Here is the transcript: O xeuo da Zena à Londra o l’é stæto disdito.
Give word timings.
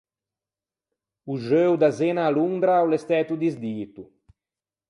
O 1.31 1.35
xeuo 1.45 1.75
da 1.81 1.89
Zena 1.99 2.21
à 2.27 2.29
Londra 2.37 2.83
o 2.85 2.87
l’é 2.91 2.99
stæto 3.03 3.33
disdito. 3.43 4.03